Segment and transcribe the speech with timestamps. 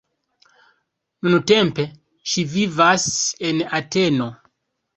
[1.29, 1.85] Nuntempe
[2.33, 3.07] ŝi vivas
[3.51, 4.33] en Ateno.